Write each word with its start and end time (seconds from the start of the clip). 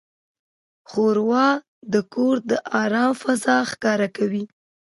ښوروا 0.89 1.47
د 1.93 1.95
کور 2.13 2.35
د 2.49 2.51
آرام 2.83 3.11
فضا 3.21 3.57
ښکاره 3.71 4.07
کوي. 4.17 4.43